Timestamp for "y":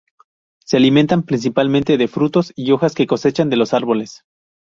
2.55-2.71